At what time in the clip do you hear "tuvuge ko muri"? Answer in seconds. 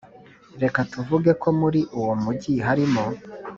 0.91-1.81